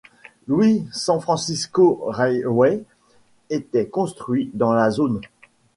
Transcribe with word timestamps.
Louis-San 0.47 1.19
Francisco 1.19 2.05
Railway 2.11 2.83
était 3.51 3.85
construite 3.85 4.49
dans 4.57 4.73
la 4.73 4.89
zone. 4.89 5.21